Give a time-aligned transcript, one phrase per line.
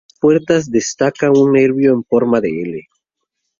[0.03, 2.87] En las puerta destaca un nervio en forma de "L".